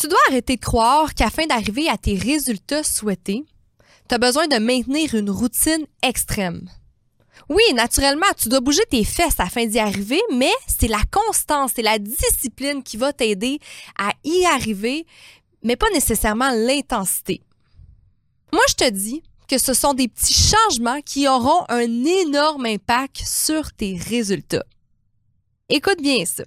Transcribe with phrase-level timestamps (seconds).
[0.00, 3.44] Tu dois arrêter de croire qu'afin d'arriver à tes résultats souhaités,
[4.08, 6.70] tu as besoin de maintenir une routine extrême.
[7.50, 11.82] Oui, naturellement, tu dois bouger tes fesses afin d'y arriver, mais c'est la constance, c'est
[11.82, 13.58] la discipline qui va t'aider
[13.98, 15.04] à y arriver,
[15.62, 17.42] mais pas nécessairement l'intensité.
[18.54, 23.18] Moi, je te dis que ce sont des petits changements qui auront un énorme impact
[23.18, 24.64] sur tes résultats.
[25.68, 26.44] Écoute bien ça.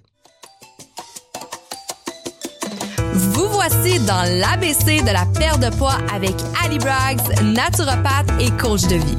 [3.66, 8.96] Voici dans l'ABC de la perte de poids avec Ali Braggs, naturopathe et coach de
[8.96, 9.16] vie.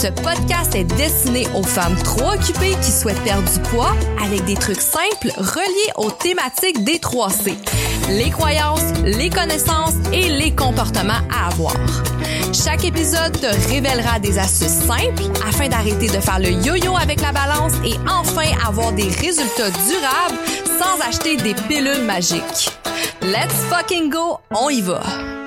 [0.00, 3.92] Ce podcast est destiné aux femmes trop occupées qui souhaitent perdre du poids
[4.24, 7.52] avec des trucs simples reliés aux thématiques des 3C.
[8.08, 11.74] Les croyances, les connaissances et les comportements à avoir.
[12.54, 17.32] Chaque épisode te révélera des astuces simples afin d'arrêter de faire le yo-yo avec la
[17.32, 20.38] balance et enfin avoir des résultats durables
[20.78, 22.70] sans acheter des pilules magiques.
[23.20, 25.39] Let's fucking go, on y va!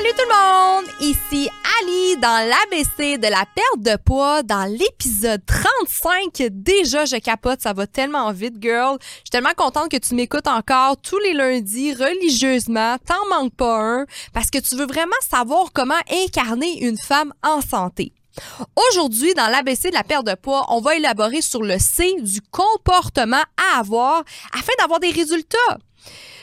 [0.00, 0.86] Salut tout le monde!
[1.00, 6.42] Ici Ali dans l'ABC de la perte de poids dans l'épisode 35.
[6.52, 8.96] Déjà, je capote, ça va tellement vite, girl.
[9.02, 12.96] Je suis tellement contente que tu m'écoutes encore tous les lundis religieusement.
[13.06, 17.60] T'en manques pas un parce que tu veux vraiment savoir comment incarner une femme en
[17.60, 18.14] santé.
[18.88, 22.40] Aujourd'hui, dans l'ABC de la perte de poids, on va élaborer sur le C du
[22.40, 25.78] comportement à avoir afin d'avoir des résultats.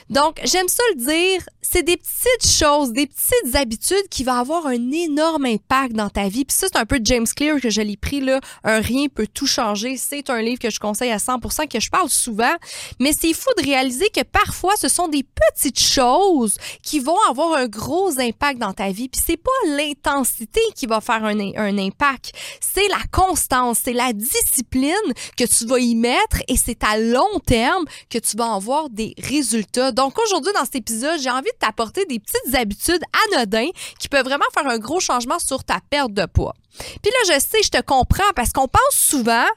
[0.10, 4.68] Donc, j'aime ça le dire, c'est des petites choses, des petites habitudes qui vont avoir
[4.68, 6.46] un énorme impact dans ta vie.
[6.46, 8.40] Puis ça, c'est un peu James Clear que je l'ai pris là.
[8.64, 9.98] Un rien peut tout changer.
[9.98, 12.54] C'est un livre que je conseille à 100%, que je parle souvent.
[13.00, 17.54] Mais c'est fou de réaliser que parfois, ce sont des petites choses qui vont avoir
[17.56, 19.10] un gros impact dans ta vie.
[19.10, 22.32] Puis c'est pas l'intensité qui va faire un, un impact.
[22.62, 24.94] C'est la constance, c'est la discipline
[25.36, 29.14] que tu vas y mettre et c'est à long terme que tu vas avoir des
[29.18, 29.92] résultats.
[29.98, 33.02] Donc aujourd'hui, dans cet épisode, j'ai envie de t'apporter des petites habitudes
[33.34, 36.54] anodines qui peuvent vraiment faire un gros changement sur ta perte de poids.
[37.02, 39.48] Puis là, je sais, je te comprends parce qu'on pense souvent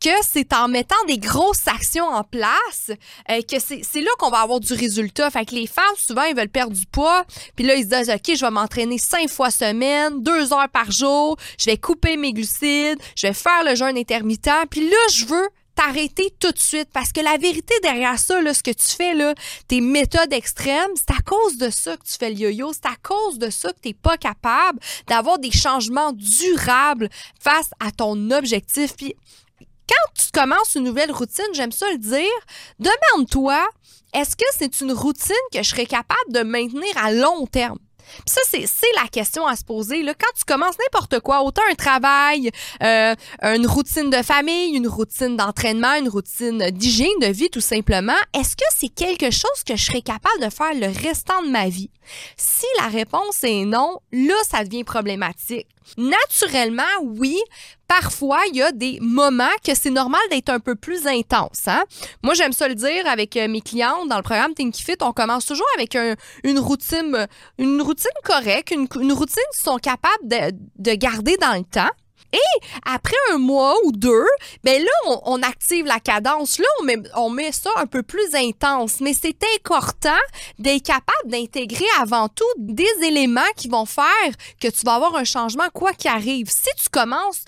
[0.00, 2.92] que c'est en mettant des grosses actions en place
[3.28, 5.28] euh, que c'est là qu'on va avoir du résultat.
[5.30, 7.24] Fait que les femmes, souvent, ils veulent perdre du poids.
[7.56, 10.92] Puis là, ils se disent, OK, je vais m'entraîner cinq fois semaine, deux heures par
[10.92, 11.36] jour.
[11.58, 13.00] Je vais couper mes glucides.
[13.16, 14.48] Je vais faire le jeûne intermittent.
[14.70, 15.48] Puis là, je veux
[15.78, 19.32] t'arrêter tout de suite parce que la vérité derrière ça, ce que tu fais, là,
[19.68, 22.96] tes méthodes extrêmes, c'est à cause de ça que tu fais le yo-yo, c'est à
[23.00, 27.08] cause de ça que tu n'es pas capable d'avoir des changements durables
[27.40, 28.96] face à ton objectif.
[28.96, 29.14] Puis
[29.88, 32.26] quand tu commences une nouvelle routine, j'aime ça le dire,
[32.80, 33.64] demande-toi,
[34.14, 37.78] est-ce que c'est une routine que je serais capable de maintenir à long terme?
[38.24, 40.02] Puis ça, c'est la question à se poser.
[40.02, 40.14] Là.
[40.14, 42.50] Quand tu commences n'importe quoi, autant un travail,
[42.82, 48.16] euh, une routine de famille, une routine d'entraînement, une routine d'hygiène de vie, tout simplement,
[48.34, 51.68] est-ce que c'est quelque chose que je serais capable de faire le restant de ma
[51.68, 51.90] vie?
[52.36, 55.66] Si la réponse est non, là, ça devient problématique.
[55.96, 57.38] Naturellement, oui,
[57.88, 61.66] parfois, il y a des moments que c'est normal d'être un peu plus intense.
[61.66, 61.84] Hein?
[62.22, 64.96] Moi, j'aime ça le dire avec euh, mes clientes dans le programme Think Fit.
[65.00, 65.96] On commence toujours avec
[66.44, 67.26] une routine,
[67.58, 71.90] une routine correcte, une, routine qu'ils sont capables de garder dans le temps.
[72.32, 74.26] Et après un mois ou deux,
[74.64, 76.58] ben là, on, active la cadence.
[76.58, 79.00] Là, on met, on met ça un peu plus intense.
[79.00, 80.10] Mais c'est important
[80.58, 84.04] d'être capable d'intégrer avant tout des éléments qui vont faire
[84.60, 86.48] que tu vas avoir un changement quoi qu'il arrive.
[86.50, 87.44] Si tu commences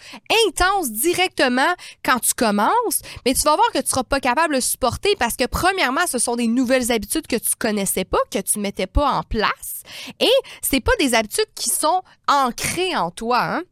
[0.46, 1.74] intense directement
[2.04, 5.36] quand tu commences, mais tu vas voir que tu seras pas capable de supporter parce
[5.36, 9.10] que premièrement, ce sont des nouvelles habitudes que tu connaissais pas, que tu mettais pas
[9.10, 9.82] en place.
[10.20, 10.30] Et
[10.62, 13.40] c'est pas des habitudes qui sont ancrées en toi.
[13.42, 13.62] Hein?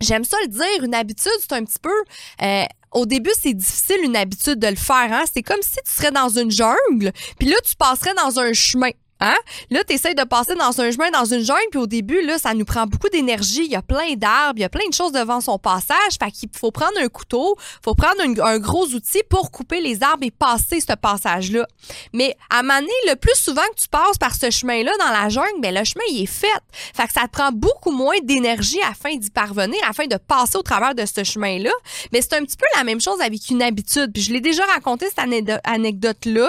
[0.00, 1.94] J'aime ça le dire, une habitude, c'est un petit peu...
[2.42, 5.12] Euh, au début, c'est difficile une habitude de le faire.
[5.12, 5.24] Hein?
[5.32, 8.90] C'est comme si tu serais dans une jungle, puis là, tu passerais dans un chemin.
[9.20, 9.36] Hein?
[9.70, 12.36] Là, tu essaies de passer dans un chemin, dans une jungle, puis au début, là,
[12.38, 13.64] ça nous prend beaucoup d'énergie.
[13.64, 16.18] Il y a plein d'arbres, il y a plein de choses devant son passage.
[16.22, 20.24] Fait qu'il faut prendre un couteau, faut prendre un, gros outil pour couper les arbres
[20.24, 21.66] et passer ce passage-là.
[22.12, 25.60] Mais à un le plus souvent que tu passes par ce chemin-là dans la jungle,
[25.60, 26.46] ben, le chemin, il est fait.
[26.94, 30.62] Fait que ça te prend beaucoup moins d'énergie afin d'y parvenir, afin de passer au
[30.62, 31.70] travers de ce chemin-là.
[32.12, 34.12] Mais c'est un petit peu la même chose avec une habitude.
[34.16, 36.48] Je l'ai déjà raconté, cette anecdote-là.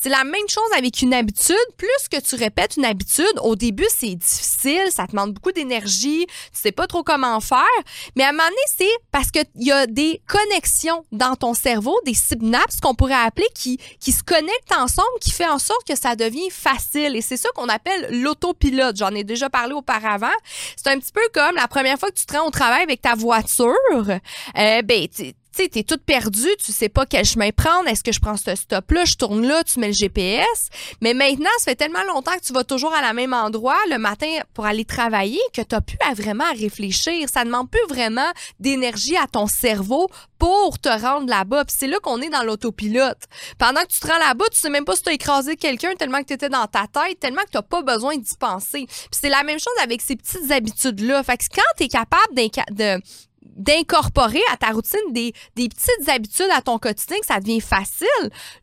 [0.00, 1.56] C'est la même chose avec une habitude.
[1.76, 6.34] Plus que tu répètes une habitude, au début, c'est difficile, ça demande beaucoup d'énergie, tu
[6.52, 7.64] sais pas trop comment faire,
[8.16, 11.98] mais à un moment donné, c'est parce qu'il y a des connexions dans ton cerveau,
[12.04, 15.96] des synapses qu'on pourrait appeler qui, qui se connectent ensemble, qui fait en sorte que
[15.96, 17.16] ça devient facile.
[17.16, 18.96] Et c'est ça qu'on appelle l'autopilote.
[18.96, 20.26] J'en ai déjà parlé auparavant.
[20.76, 23.02] C'est un petit peu comme la première fois que tu te rends au travail avec
[23.02, 23.74] ta voiture.
[24.08, 25.08] Euh, ben,
[25.56, 28.36] tu sais, t'es toute perdue, tu sais pas quel chemin prendre, est-ce que je prends
[28.36, 30.68] ce stop-là, je tourne là, tu mets le GPS.
[31.00, 33.98] Mais maintenant, ça fait tellement longtemps que tu vas toujours à la même endroit le
[33.98, 37.28] matin pour aller travailler que t'as plus à vraiment réfléchir.
[37.28, 38.30] Ça demande plus vraiment
[38.60, 41.64] d'énergie à ton cerveau pour te rendre là-bas.
[41.64, 43.22] Puis c'est là qu'on est dans l'autopilote.
[43.58, 45.94] Pendant que tu te rends là-bas, tu sais même pas si tu as écrasé quelqu'un
[45.94, 48.86] tellement que tu étais dans ta tête, tellement que tu pas besoin d'y penser.
[48.86, 51.22] Puis c'est la même chose avec ces petites habitudes-là.
[51.22, 53.00] Fait que quand tu es capable de
[53.56, 58.06] d'incorporer à ta routine des, petites habitudes à ton quotidien que ça devient facile,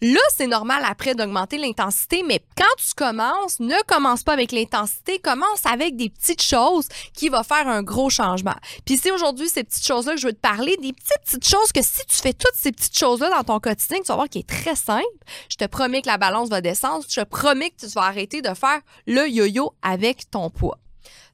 [0.02, 5.20] là, c'est normal après d'augmenter l'intensité, mais quand tu commences, ne commence pas avec l'intensité,
[5.20, 8.56] commence avec des petites choses qui vont faire un gros changement.
[8.86, 11.72] Puis c'est aujourd'hui ces petites choses-là que je veux te parler, des petites, petites choses
[11.72, 14.42] que si tu fais toutes ces petites choses-là dans ton quotidien, tu vas voir qu'il
[14.42, 15.04] est très simple,
[15.50, 18.42] je te promets que la balance va descendre, je te promets que tu vas arrêter
[18.42, 20.78] de faire le yo-yo avec ton poids.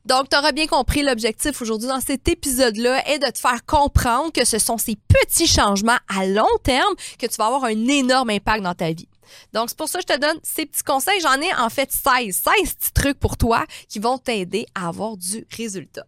[0.06, 4.32] Donc, tu auras bien compris l'objectif aujourd'hui dans cet épisode-là est de te faire comprendre
[4.32, 8.30] que ce sont ces petits changements à long terme que tu vas avoir un énorme
[8.30, 9.10] impact dans ta vie.
[9.54, 11.20] Donc, c'est pour ça que je te donne ces petits conseils.
[11.22, 15.18] J'en ai en fait 16, 16 petits trucs pour toi qui vont t'aider à avoir
[15.18, 16.06] du résultat.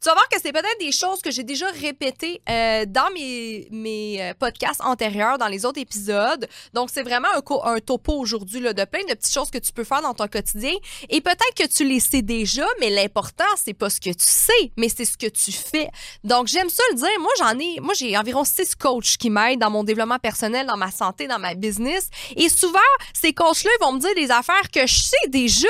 [0.00, 3.66] Tu vas voir que c'est peut-être des choses que j'ai déjà répétées euh, dans mes,
[3.72, 6.46] mes euh, podcasts antérieurs, dans les autres épisodes.
[6.72, 7.28] Donc, c'est vraiment
[7.64, 10.72] un, topo aujourd'hui de plein de petites choses que tu peux faire dans ton quotidien.
[11.08, 14.72] Et peut-être que tu les sais déjà, mais l'important, c'est pas ce que tu sais,
[14.76, 15.88] mais c'est ce que tu fais.
[16.22, 17.08] Donc, j'aime ça le dire.
[17.18, 20.76] Moi, j'en ai, moi, j'ai environ six coachs qui m'aident dans mon développement personnel, dans
[20.76, 22.08] ma santé, dans ma business.
[22.36, 22.78] Et souvent,
[23.14, 25.66] ces coachs-là vont me dire des affaires que je sais déjà.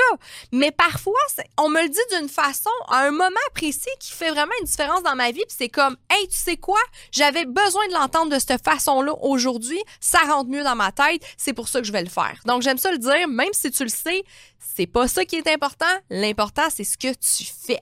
[0.51, 1.19] Mais parfois,
[1.57, 5.15] on me le dit d'une façon, à un moment précis fait vraiment une différence dans
[5.15, 5.43] ma vie.
[5.47, 6.79] Puis c'est comme, hey, tu sais quoi?
[7.11, 9.81] J'avais besoin de l'entendre de cette façon-là aujourd'hui.
[9.99, 11.23] Ça rentre mieux dans ma tête.
[11.37, 12.39] C'est pour ça que je vais le faire.
[12.45, 14.23] Donc, j'aime ça le dire, même si tu le sais,
[14.59, 15.85] c'est pas ça qui est important.
[16.09, 17.81] L'important, c'est ce que tu fais.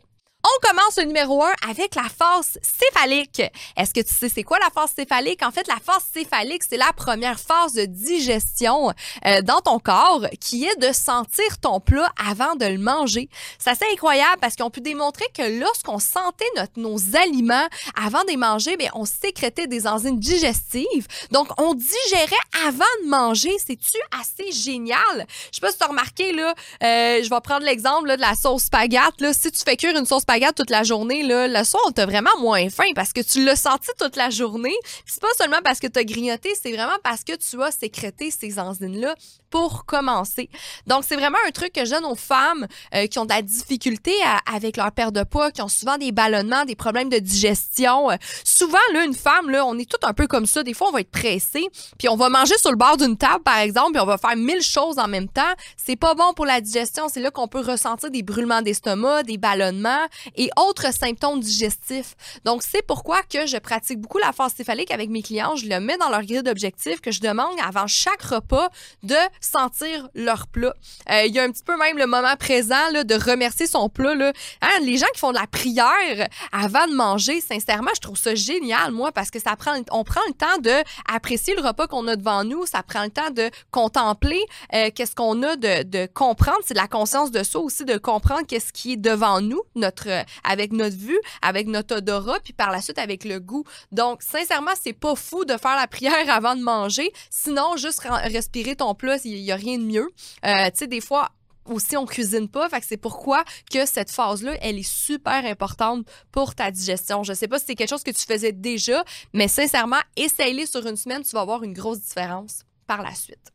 [0.49, 3.41] On commence le numéro 1 avec la phase céphalique.
[3.75, 5.43] Est-ce que tu sais c'est quoi la phase céphalique?
[5.43, 8.93] En fait, la phase céphalique, c'est la première phase de digestion
[9.25, 13.29] euh, dans ton corps qui est de sentir ton plat avant de le manger.
[13.59, 16.45] C'est assez incroyable parce qu'on peut démontrer que lorsqu'on sentait
[16.77, 17.67] nos aliments
[18.01, 21.07] avant de les manger, bien, on sécrétait des enzymes digestives.
[21.31, 22.35] Donc, on digérait
[22.65, 23.51] avant de manger.
[23.65, 25.27] C'est-tu assez génial?
[25.51, 26.53] Je sais pas si tu as remarqué, là,
[26.83, 29.33] euh, je vais prendre l'exemple de la sauce spaghetti.
[29.33, 32.35] Si tu fais cuire une sauce spaghetti toute la journée, là, le soir, t'as vraiment
[32.39, 34.75] moins faim parce que tu l'as senti toute la journée.
[35.05, 38.31] C'est pas seulement parce que tu as grignoté, c'est vraiment parce que tu as sécrété
[38.31, 39.15] ces enzymes-là
[39.49, 40.49] pour commencer.
[40.87, 43.41] Donc, c'est vraiment un truc que je donne aux femmes euh, qui ont de la
[43.41, 44.13] difficulté
[44.51, 48.11] avec leur perte de poids, qui ont souvent des ballonnements, des problèmes de digestion.
[48.11, 50.63] Euh, souvent, là, une femme, là, on est tout un peu comme ça.
[50.63, 51.67] Des fois, on va être pressé,
[51.97, 54.35] puis on va manger sur le bord d'une table, par exemple, puis on va faire
[54.35, 55.41] mille choses en même temps.
[55.77, 57.07] C'est pas bon pour la digestion.
[57.07, 60.05] C'est là qu'on peut ressentir des brûlements d'estomac, des ballonnements
[60.35, 62.15] et autres symptômes digestifs.
[62.45, 65.55] Donc, c'est pourquoi que je pratique beaucoup la phase céphalique avec mes clients.
[65.55, 68.69] Je le mets dans leur grille d'objectifs que je demande avant chaque repas
[69.03, 70.73] de sentir leur plat.
[71.09, 73.89] Euh, il y a un petit peu même le moment présent là, de remercier son
[73.89, 74.15] plat.
[74.15, 74.33] Là.
[74.61, 78.35] Hein, les gens qui font de la prière avant de manger, sincèrement, je trouve ça
[78.35, 82.07] génial, moi, parce que ça prend, on prend le temps de apprécier le repas qu'on
[82.07, 82.65] a devant nous.
[82.65, 84.41] Ça prend le temps de contempler
[84.73, 86.59] euh, qu'est-ce qu'on a de, de comprendre.
[86.65, 90.06] C'est la conscience de soi aussi, de comprendre qu'est-ce qui est devant nous, notre
[90.43, 93.63] avec notre vue, avec notre odorat, puis par la suite avec le goût.
[93.91, 97.11] Donc, sincèrement, c'est pas fou de faire la prière avant de manger.
[97.29, 100.09] Sinon, juste respirer ton plat, il y a rien de mieux.
[100.45, 101.29] Euh, tu sais, des fois,
[101.69, 102.69] aussi on cuisine pas.
[102.69, 107.23] Fait que c'est pourquoi que cette phase-là, elle est super importante pour ta digestion.
[107.23, 110.85] Je sais pas si c'est quelque chose que tu faisais déjà, mais sincèrement, essaye-les sur
[110.85, 113.51] une semaine, tu vas voir une grosse différence par la suite.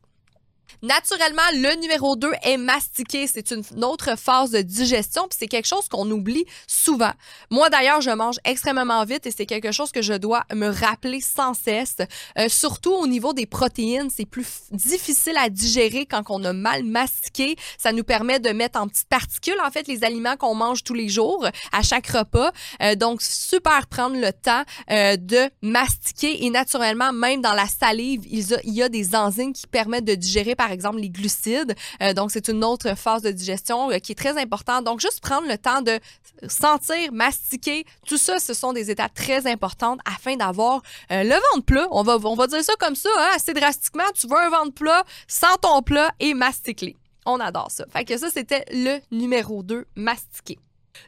[0.81, 3.27] Naturellement, le numéro 2 est mastiquer.
[3.27, 7.11] C'est une autre phase de digestion, puis c'est quelque chose qu'on oublie souvent.
[7.49, 11.21] Moi, d'ailleurs, je mange extrêmement vite et c'est quelque chose que je dois me rappeler
[11.21, 11.97] sans cesse.
[12.37, 16.83] Euh, surtout au niveau des protéines, c'est plus difficile à digérer quand on a mal
[16.83, 17.55] mastiqué.
[17.77, 20.93] Ça nous permet de mettre en petites particules, en fait, les aliments qu'on mange tous
[20.93, 22.51] les jours à chaque repas.
[22.81, 28.21] Euh, donc, super prendre le temps euh, de mastiquer et naturellement, même dans la salive,
[28.29, 31.09] il y a, il y a des enzymes qui permettent de digérer, par exemple, les
[31.09, 31.75] glucides.
[32.01, 34.85] Euh, donc, c'est une autre phase de digestion euh, qui est très importante.
[34.85, 35.99] Donc, juste prendre le temps de
[36.47, 41.65] sentir, mastiquer, tout ça, ce sont des étapes très importantes afin d'avoir euh, le ventre
[41.65, 41.87] plat.
[41.91, 44.05] On va, on va dire ça comme ça, hein, assez drastiquement.
[44.15, 46.95] Tu veux un ventre plat, sens ton plat et mastique-les.
[47.25, 47.83] On adore ça.
[47.91, 50.59] Fait que ça, c'était le numéro 2, mastiquer.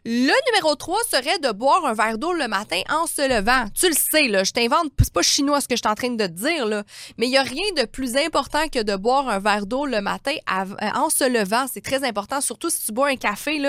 [0.08, 3.66] Le numéro 3 serait de boire un verre d'eau le matin en se levant.
[3.74, 6.28] Tu le sais, je t'invente, c'est pas chinois ce que je suis en train de
[6.28, 6.84] te dire,
[7.18, 10.02] mais il n'y a rien de plus important que de boire un verre d'eau le
[10.02, 11.66] matin euh, en se levant.
[11.72, 13.60] C'est très important, surtout si tu bois un café.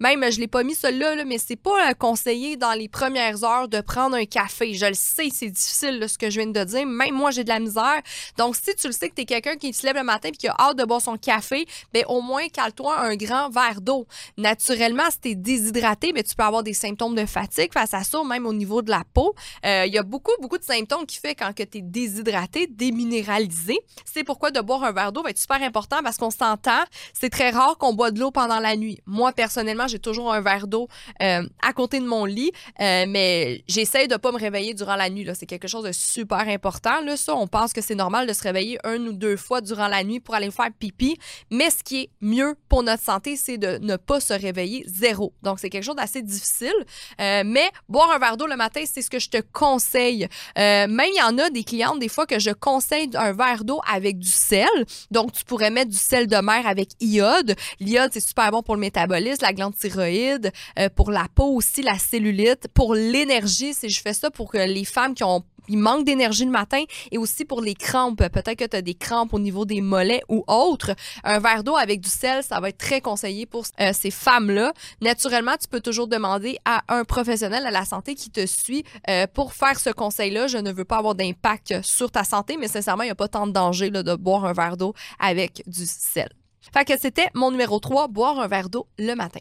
[0.00, 3.44] Même, je l'ai pas mis celui-là, là, mais c'est pas euh, conseillé dans les premières
[3.44, 4.74] heures de prendre un café.
[4.74, 6.86] Je le sais, c'est difficile ce que je viens de dire.
[6.86, 8.02] Même moi, j'ai de la misère.
[8.36, 10.32] Donc, si tu le sais que tu es quelqu'un qui se lève le matin et
[10.32, 14.06] qui a hâte de boire son café, ben au moins cale-toi un grand verre d'eau.
[14.36, 18.22] Naturellement, si tu déshydraté, ben, tu peux avoir des symptômes de fatigue face à ça,
[18.24, 19.34] même au niveau de la peau.
[19.64, 23.78] Euh, il y a beaucoup, beaucoup de symptômes qui fait quand tu es déshydraté, déminéralisé.
[24.04, 27.30] C'est pourquoi de boire un verre d'eau va être super important parce qu'on s'entend, c'est
[27.30, 28.98] très rare qu'on boit de l'eau pendant la nuit.
[29.06, 30.88] Moi, personnellement, j'ai toujours un verre d'eau
[31.22, 35.10] euh, à côté de mon lit, euh, mais j'essaie de pas me réveiller durant la
[35.10, 35.28] nuit.
[35.34, 37.00] C'est quelque chose de super important.
[37.02, 39.88] Là, ça, on pense que c'est normal de se réveiller une ou deux fois durant
[39.88, 41.18] la nuit pour aller faire pipi,
[41.50, 45.32] mais ce qui est mieux pour notre santé, c'est de ne pas se réveiller zéro.
[45.42, 46.74] Donc, c'est quelque chose d'assez difficile,
[47.20, 50.28] euh, mais boire un verre d'eau le matin, c'est ce que je te conseille.
[50.56, 53.80] même il y en a des clientes des fois que je conseille un verre d'eau
[53.90, 54.68] avec du sel.
[55.10, 57.54] Donc, tu pourrais mettre du sel de mer avec iode.
[57.80, 61.82] L'iode, c'est super bon pour le métabolisme, la glande thyroïde, euh, pour la peau aussi,
[61.82, 63.74] la cellulite, pour l'énergie.
[63.74, 66.82] Si je fais ça pour que les femmes qui ont il manque d'énergie le matin
[67.10, 68.28] et aussi pour les crampes.
[68.28, 70.94] Peut-être que tu as des crampes au niveau des mollets ou autres.
[71.22, 74.72] Un verre d'eau avec du sel, ça va être très conseillé pour euh, ces femmes-là.
[75.00, 79.26] Naturellement, tu peux toujours demander à un professionnel à la santé qui te suit euh,
[79.26, 80.46] pour faire ce conseil-là.
[80.46, 83.28] Je ne veux pas avoir d'impact sur ta santé, mais sincèrement, il n'y a pas
[83.28, 86.28] tant de danger là, de boire un verre d'eau avec du sel.
[86.72, 89.40] Fait que c'était mon numéro 3, boire un verre d'eau le matin.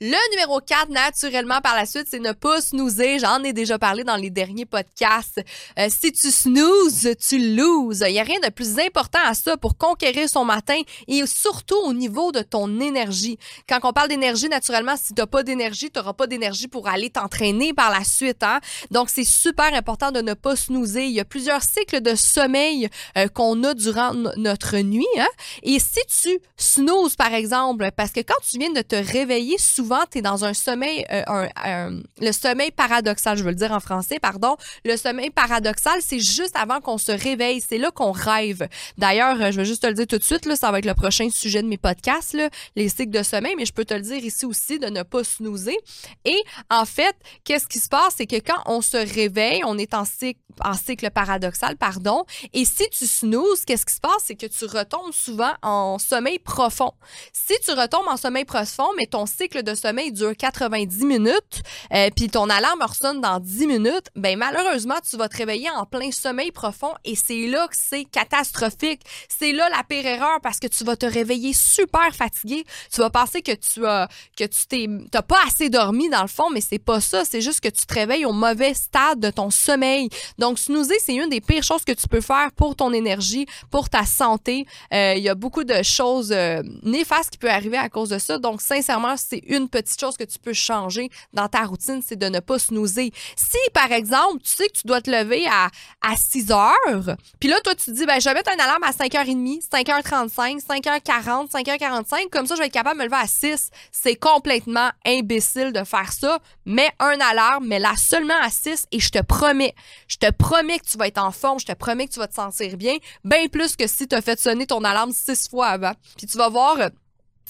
[0.00, 3.18] Le numéro 4, naturellement, par la suite, c'est ne pas snoozer.
[3.18, 5.40] J'en ai déjà parlé dans les derniers podcasts.
[5.78, 8.02] Euh, si tu snoozes, tu loses.
[8.06, 11.76] Il n'y a rien de plus important à ça pour conquérir son matin et surtout
[11.84, 13.38] au niveau de ton énergie.
[13.68, 16.88] Quand on parle d'énergie, naturellement, si tu n'as pas d'énergie, tu n'auras pas d'énergie pour
[16.88, 18.42] aller t'entraîner par la suite.
[18.42, 18.60] Hein?
[18.90, 21.04] Donc, c'est super important de ne pas snoozer.
[21.04, 25.06] Il y a plusieurs cycles de sommeil euh, qu'on a durant notre nuit.
[25.18, 25.28] Hein?
[25.62, 30.00] Et si tu snoozes, par exemple, parce que quand tu viens de te réveiller, souvent,
[30.10, 34.18] tu es dans un sommeil, euh, le sommeil paradoxal, je veux le dire en français,
[34.20, 34.56] pardon.
[34.84, 37.62] Le sommeil paradoxal, c'est juste avant qu'on se réveille.
[37.66, 38.68] C'est là qu'on rêve.
[38.98, 40.86] D'ailleurs, euh, je vais juste te le dire tout de suite, là, ça va être
[40.86, 43.94] le prochain sujet de mes podcasts, là, les cycles de sommeil, mais je peux te
[43.94, 45.76] le dire ici aussi de ne pas snoozer.
[46.24, 48.14] Et en fait, qu'est-ce qui se passe?
[48.16, 52.24] C'est que quand on se réveille, on est en cycle, en cycle paradoxal, pardon.
[52.52, 54.22] Et si tu snoozes, qu'est-ce qui se passe?
[54.24, 56.92] C'est que tu retombes souvent en sommeil profond.
[57.32, 61.62] Si tu retombes en sommeil profond, mais ton cycle de sommeil dure 90 minutes,
[61.92, 65.84] euh, puis ton alarme ressonne dans 10 minutes, ben malheureusement, tu vas te réveiller en
[65.86, 69.02] plein sommeil profond et c'est là que c'est catastrophique.
[69.28, 72.64] C'est là la pire erreur parce que tu vas te réveiller super fatigué.
[72.92, 74.86] Tu vas penser que tu as que tu t'es
[75.22, 77.24] pas assez dormi dans le fond, mais c'est pas ça.
[77.24, 80.08] C'est juste que tu te réveilles au mauvais stade de ton sommeil.
[80.38, 83.88] Donc snoozer, c'est une des pires choses que tu peux faire pour ton énergie, pour
[83.88, 84.66] ta santé.
[84.92, 88.18] Euh, il y a beaucoup de choses euh, néfastes qui peuvent arriver à cause de
[88.18, 88.38] ça.
[88.38, 92.26] Donc sincèrement, c'est une petite chose que tu peux changer dans ta routine, c'est de
[92.26, 93.12] ne pas snoozer.
[93.36, 95.68] Si, par exemple, tu sais que tu dois te lever à,
[96.00, 98.82] à 6 heures, puis là, toi, tu te dis, ben, je vais mettre un alarme
[98.84, 103.26] à 5h30, 5h35, 5h40, 5h45, comme ça, je vais être capable de me lever à
[103.26, 103.70] 6.
[103.90, 106.38] C'est complètement imbécile de faire ça.
[106.66, 109.74] Mets un alarme, mets-la seulement à 6 et je te promets,
[110.08, 112.28] je te promets que tu vas être en forme, je te promets que tu vas
[112.28, 115.68] te sentir bien, bien plus que si tu as fait sonner ton alarme six fois
[115.68, 115.92] avant.
[116.16, 116.78] Puis tu vas voir,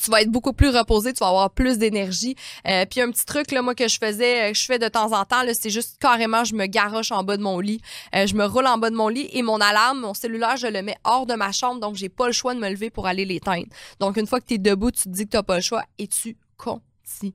[0.03, 2.35] tu vas être beaucoup plus reposé, tu vas avoir plus d'énergie.
[2.67, 5.13] Euh, puis un petit truc là moi que je faisais, euh, je fais de temps
[5.13, 7.81] en temps c'est juste carrément je me garoche en bas de mon lit,
[8.15, 10.67] euh, je me roule en bas de mon lit et mon alarme, mon cellulaire, je
[10.67, 13.07] le mets hors de ma chambre donc j'ai pas le choix de me lever pour
[13.07, 13.67] aller l'éteindre.
[13.99, 15.85] Donc une fois que tu es debout, tu te dis que tu pas le choix
[15.99, 17.35] et tu continues.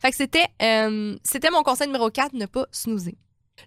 [0.00, 0.46] Fait que c'était
[1.24, 3.16] c'était mon conseil numéro 4, ne pas snoozer.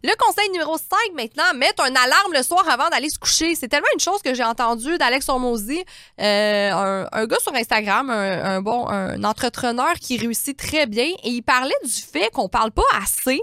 [0.04, 3.56] Le conseil numéro 5 maintenant, mettre un alarme le soir avant d'aller se coucher.
[3.56, 5.84] C'est tellement une chose que j'ai entendue d'Alex Hormozy,
[6.22, 11.42] euh, un, gars sur Instagram, un, bon un entrepreneur qui réussit très bien et il
[11.42, 13.42] parlait du fait qu'on parle pas assez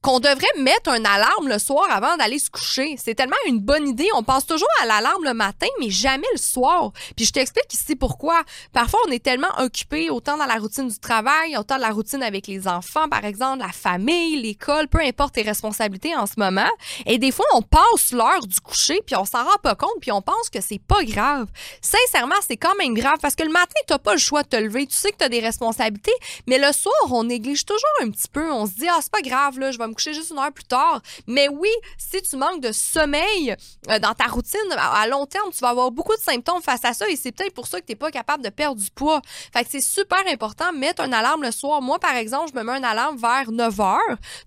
[0.00, 2.96] qu'on devrait mettre un alarme le soir avant d'aller se coucher.
[2.98, 4.08] C'est tellement une bonne idée.
[4.14, 6.92] On pense toujours à l'alarme le matin, mais jamais le soir.
[7.16, 8.42] Puis je t'explique ici pourquoi.
[8.72, 12.22] Parfois, on est tellement occupé, autant dans la routine du travail, autant dans la routine
[12.22, 16.70] avec les enfants, par exemple, la famille, l'école, peu importe tes responsabilités en ce moment.
[17.06, 20.12] Et des fois, on passe l'heure du coucher, puis on s'en rend pas compte, puis
[20.12, 21.48] on pense que c'est pas grave.
[21.82, 24.56] Sincèrement, c'est quand même grave parce que le matin, t'as pas le choix de te
[24.56, 24.86] lever.
[24.86, 26.14] Tu sais que tu as des responsabilités,
[26.46, 28.52] mais le soir, on néglige toujours un petit peu.
[28.52, 30.52] On se dit, ah, c'est pas grave, là, je vais me coucher juste une heure
[30.52, 31.00] plus tard.
[31.26, 33.54] Mais oui, si tu manques de sommeil
[33.90, 36.92] euh, dans ta routine, à, long terme, tu vas avoir beaucoup de symptômes face à
[36.92, 39.20] ça et c'est peut-être pour ça que tu n'es pas capable de perdre du poids.
[39.52, 41.82] Fait que c'est super important, mettre une alarme le soir.
[41.82, 43.98] Moi, par exemple, je me mets une alarme vers 9 h.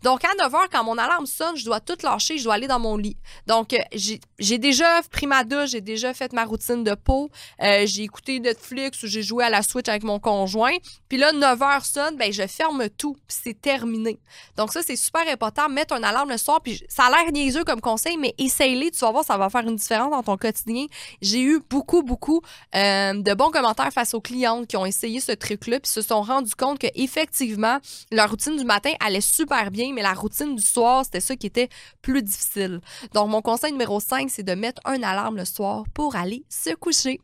[0.03, 2.67] Donc, à 9 h, quand mon alarme sonne, je dois tout lâcher, je dois aller
[2.67, 3.17] dans mon lit.
[3.47, 3.77] Donc, euh,
[4.39, 7.29] j'ai déjà pris ma douche, j'ai déjà fait ma routine de peau,
[7.61, 10.75] euh, j'ai écouté Netflix ou j'ai joué à la Switch avec mon conjoint.
[11.09, 14.19] Puis là, 9 h sonne, ben je ferme tout, c'est terminé.
[14.57, 15.69] Donc ça, c'est super important.
[15.69, 18.99] Mettre une alarme le soir, puis ça a l'air niaiseux comme conseil, mais essaye-les, tu
[18.99, 20.85] vas voir, ça va faire une différence dans ton quotidien.
[21.21, 22.41] J'ai eu beaucoup, beaucoup
[22.75, 26.21] euh, de bons commentaires face aux clientes qui ont essayé ce truc-là, puis se sont
[26.21, 27.79] rendus compte que effectivement,
[28.11, 31.47] leur routine du matin allait super bien, mais la routine du soir, c'était ça qui
[31.47, 31.69] était
[32.01, 32.81] plus difficile.
[33.13, 36.73] Donc, mon conseil numéro 5, c'est de mettre un alarme le soir pour aller se
[36.75, 37.19] coucher.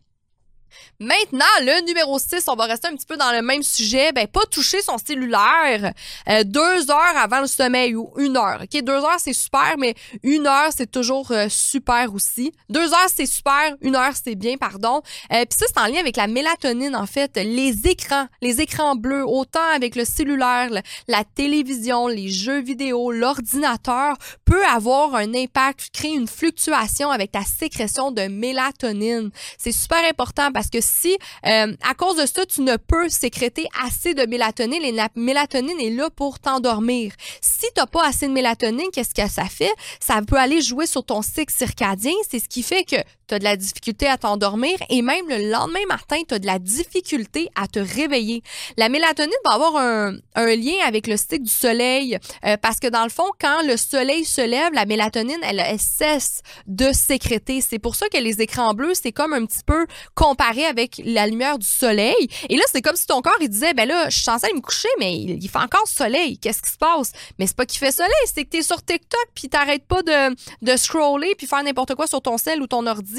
[1.00, 4.12] Maintenant, le numéro 6, on va rester un petit peu dans le même sujet.
[4.12, 5.94] Ben, pas toucher son cellulaire
[6.30, 8.62] euh, deux heures avant le sommeil ou une heure.
[8.64, 12.52] OK, deux heures, c'est super, mais une heure, c'est toujours euh, super aussi.
[12.70, 13.76] Deux heures, c'est super.
[13.82, 15.02] Une heure, c'est bien, pardon.
[15.34, 17.38] Euh, Puis ça, c'est en lien avec la mélatonine, en fait.
[17.38, 20.70] Les écrans, les écrans bleus, autant avec le cellulaire,
[21.08, 27.44] la télévision, les jeux vidéo, l'ordinateur, peut avoir un impact, créer une fluctuation avec ta
[27.44, 29.32] sécrétion de mélatonine.
[29.58, 33.68] C'est super important parce que si, euh, à cause de ça, tu ne peux sécréter
[33.86, 37.14] assez de mélatonine, la mélatonine est là pour t'endormir.
[37.42, 39.72] Si tu n'as pas assez de mélatonine, qu'est-ce que ça fait?
[40.00, 42.14] Ça peut aller jouer sur ton cycle circadien.
[42.28, 42.96] C'est ce qui fait que
[43.28, 46.48] tu as de la difficulté à t'endormir et même le lendemain matin, tu as de
[46.48, 48.42] la difficulté à te réveiller.
[48.78, 52.88] La mélatonine va avoir un, un lien avec le cycle du soleil euh, parce que
[52.88, 57.62] dans le fond, quand le soleil se lève, la mélatonine, elle, elle cesse de sécréter.
[57.62, 59.86] C'est pour ça que les écrans bleus, c'est comme un petit peu
[60.16, 62.28] comparé avec la lumière du soleil.
[62.50, 64.62] Et là, c'est comme si ton corps, il disait, ben là, je suis censé me
[64.62, 66.38] coucher, mais il, fait encore soleil.
[66.38, 67.12] Qu'est-ce qui se passe?
[67.40, 70.02] Mais c'est pas qu'il fait soleil, c'est que tu es sur TikTok puis t'arrêtes pas
[70.02, 73.18] de, de scroller puis faire n'importe quoi sur ton cell ou ton ordi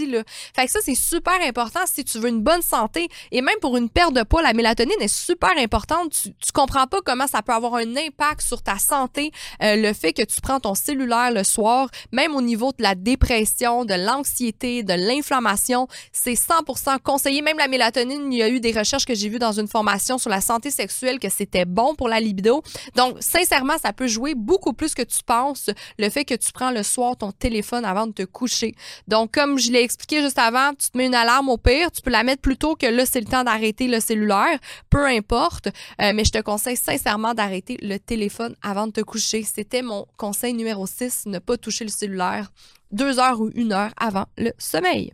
[0.54, 3.08] fait que ça, c'est super important si tu veux une bonne santé.
[3.32, 6.12] Et même pour une perte de poids, la mélatonine est super importante.
[6.12, 9.32] Tu, tu comprends pas comment ça peut avoir un impact sur ta santé,
[9.62, 12.94] euh, le fait que tu prends ton cellulaire le soir, même au niveau de la
[12.94, 18.72] dépression, de l'anxiété, de l'inflammation, c'est 100% Même la mélatonine, il y a eu des
[18.72, 22.08] recherches que j'ai vues dans une formation sur la santé sexuelle que c'était bon pour
[22.08, 22.62] la libido.
[22.96, 26.70] Donc, sincèrement, ça peut jouer beaucoup plus que tu penses le fait que tu prends
[26.70, 28.74] le soir ton téléphone avant de te coucher.
[29.06, 32.02] Donc, comme je l'ai expliqué juste avant, tu te mets une alarme au pire, tu
[32.02, 34.58] peux la mettre plus tôt que là, c'est le temps d'arrêter le cellulaire,
[34.90, 35.68] peu importe,
[36.00, 39.42] euh, mais je te conseille sincèrement d'arrêter le téléphone avant de te coucher.
[39.42, 42.50] C'était mon conseil numéro 6, ne pas toucher le cellulaire
[42.90, 45.12] deux heures ou une heure avant le sommeil.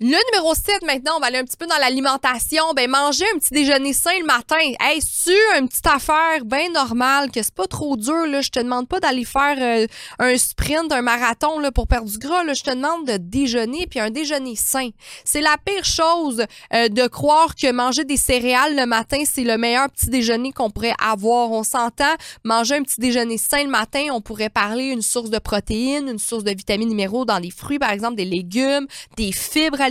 [0.00, 2.64] Le numéro 7, maintenant, on va aller un petit peu dans l'alimentation.
[2.74, 4.56] Ben, manger un petit déjeuner sain le matin.
[4.80, 8.40] Hey, tu une petite affaire bien normale, que c'est pas trop dur, là?
[8.40, 9.86] Je te demande pas d'aller faire euh,
[10.18, 12.54] un sprint, un marathon, là, pour perdre du gras, là.
[12.54, 14.88] Je te demande de déjeuner, puis un déjeuner sain.
[15.24, 19.56] C'est la pire chose euh, de croire que manger des céréales le matin, c'est le
[19.56, 21.52] meilleur petit déjeuner qu'on pourrait avoir.
[21.52, 25.38] On s'entend, manger un petit déjeuner sain le matin, on pourrait parler une source de
[25.38, 29.84] protéines, une source de vitamines minéraux dans les fruits, par exemple, des légumes, des fibres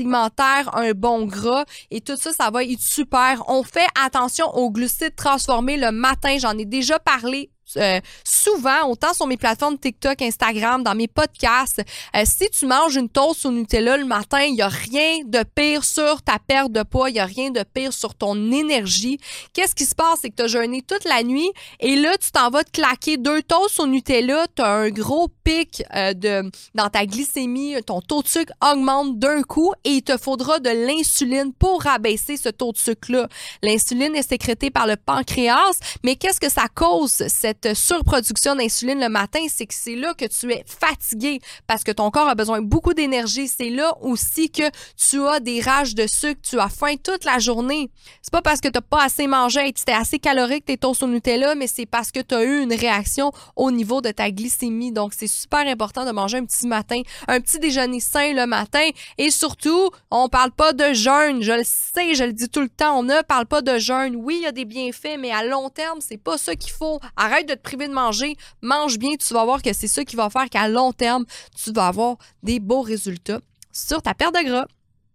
[0.73, 3.43] un bon gras et tout ça, ça va être super.
[3.47, 6.37] On fait attention aux glucides transformés le matin.
[6.39, 11.81] J'en ai déjà parlé euh, souvent, autant sur mes plateformes TikTok, Instagram, dans mes podcasts,
[12.15, 15.43] euh, si tu manges une toast au Nutella le matin, il n'y a rien de
[15.55, 19.17] pire sur ta perte de poids, il n'y a rien de pire sur ton énergie.
[19.53, 20.19] Qu'est-ce qui se passe?
[20.21, 23.17] C'est que tu as jeûné toute la nuit et là, tu t'en vas te claquer
[23.17, 28.01] deux toasts au Nutella, tu as un gros pic euh, de, dans ta glycémie, ton
[28.01, 32.49] taux de sucre augmente d'un coup et il te faudra de l'insuline pour rabaisser ce
[32.49, 33.27] taux de sucre-là.
[33.61, 39.09] L'insuline est sécrétée par le pancréas, mais qu'est-ce que ça cause, cette surproduction d'insuline le
[39.09, 42.61] matin, c'est que c'est là que tu es fatigué parce que ton corps a besoin
[42.61, 43.47] beaucoup d'énergie.
[43.47, 44.63] C'est là aussi que
[44.97, 47.89] tu as des rages de sucre, tu as faim toute la journée.
[48.21, 50.77] C'est pas parce que tu n'as pas assez mangé et tu es assez calorique tes
[50.77, 54.11] toasts au Nutella, mais c'est parce que tu as eu une réaction au niveau de
[54.11, 54.91] ta glycémie.
[54.91, 58.87] Donc, c'est super important de manger un petit matin, un petit déjeuner sain le matin.
[59.17, 61.41] Et surtout, on parle pas de jeûne.
[61.41, 62.99] Je le sais, je le dis tout le temps.
[62.99, 64.15] On ne parle pas de jeûne.
[64.15, 66.99] Oui, il y a des bienfaits, mais à long terme, c'est pas ça qu'il faut.
[67.15, 70.15] Arrête de te priver de manger, mange bien, tu vas voir que c'est ça qui
[70.15, 71.25] va faire qu'à long terme,
[71.55, 73.39] tu vas avoir des beaux résultats
[73.71, 74.67] sur ta perte de gras.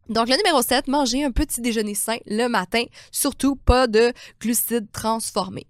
[0.08, 4.90] Donc, le numéro 7, manger un petit déjeuner sain le matin, surtout pas de glucides
[4.90, 5.66] transformés.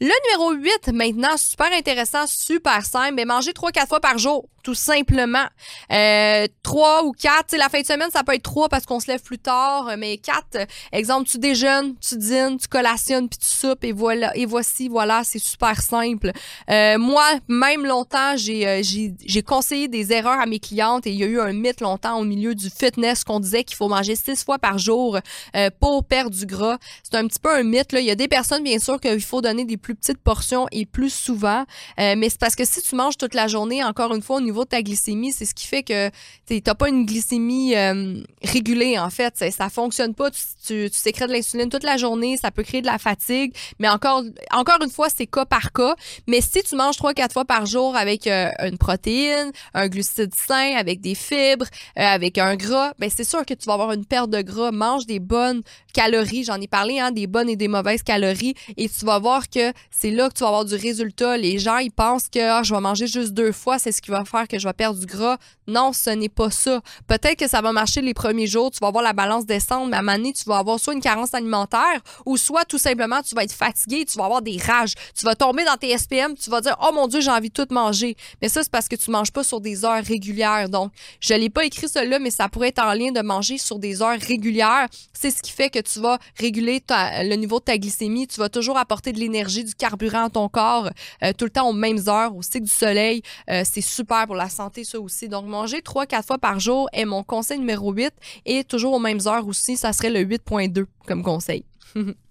[0.00, 4.74] Le numéro 8, maintenant, super intéressant, super simple, mais manger 3-4 fois par jour tout
[4.74, 5.46] simplement.
[5.92, 9.06] Euh, trois ou quatre, la fin de semaine, ça peut être trois parce qu'on se
[9.06, 13.84] lève plus tard, mais quatre, exemple, tu déjeunes, tu dînes, tu collationnes, puis tu soupes,
[13.84, 16.32] et voilà, et voici, voilà, c'est super simple.
[16.68, 21.16] Euh, moi, même longtemps, j'ai, euh, j'ai, conseillé des erreurs à mes clientes et il
[21.16, 24.16] y a eu un mythe longtemps au milieu du fitness qu'on disait qu'il faut manger
[24.16, 25.16] six fois par jour
[25.54, 26.78] euh, pour perdre du gras.
[27.04, 28.00] C'est un petit peu un mythe, là.
[28.00, 30.86] Il y a des personnes, bien sûr, qu'il faut donner des plus petites portions et
[30.86, 31.64] plus souvent,
[31.98, 34.40] euh, mais c'est parce que si tu manges toute la journée, encore une fois, au
[34.40, 36.10] niveau de ta glycémie, c'est ce qui fait que
[36.46, 39.36] tu n'as pas une glycémie euh, régulée, en fait.
[39.36, 40.30] Ça, ça fonctionne pas.
[40.66, 44.22] Tu, sécrètes de l'insuline toute la journée, ça peut créer de la fatigue, mais encore,
[44.52, 45.94] encore une fois, c'est cas par cas.
[46.26, 50.74] Mais si tu manges 3-4 fois par jour avec euh, une protéine, un glucide sain,
[50.76, 54.30] avec des fibres, avec un gras, ben c'est sûr que tu vas avoir une perte
[54.30, 54.72] de gras.
[54.72, 58.88] Mange des bonnes calories, j'en ai parlé, hein, des bonnes et des mauvaises calories, et
[58.88, 61.36] tu vas voir que c'est là que tu vas avoir du résultat.
[61.36, 64.10] Les gens, ils pensent que ah, je vais manger juste deux fois, c'est ce qui
[64.10, 65.38] va faire que je vais perdre du gras.
[65.66, 66.80] Non, ce n'est pas ça.
[67.06, 69.96] Peut-être que ça va marcher les premiers jours, tu vas voir la balance descendre, mais
[69.96, 73.20] à un moment donné, tu vas avoir soit une carence alimentaire ou soit tout simplement
[73.22, 76.34] tu vas être fatigué, tu vas avoir des rages, tu vas tomber dans tes SPM,
[76.36, 78.88] tu vas dire "Oh mon dieu, j'ai envie de tout manger." Mais ça c'est parce
[78.88, 80.68] que tu manges pas sur des heures régulières.
[80.68, 83.78] Donc, je l'ai pas écrit cela, mais ça pourrait être en lien de manger sur
[83.78, 84.88] des heures régulières.
[85.12, 88.48] C'est ce qui fait que tu vas réguler le niveau de ta glycémie, tu vas
[88.48, 90.90] toujours apporter de l'énergie, du carburant à ton corps
[91.22, 93.22] euh, tout le temps aux mêmes heures, au cycle du soleil.
[93.50, 95.28] Euh, c'est super pour la santé, ça aussi.
[95.28, 98.12] Donc, manger 3-4 fois par jour est mon conseil numéro 8
[98.44, 101.64] et toujours aux mêmes heures aussi, ça serait le 8.2 comme conseil.